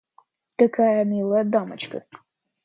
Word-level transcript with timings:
Какая 0.61 1.03
милая 1.11 1.43
дамочка! 1.53 1.99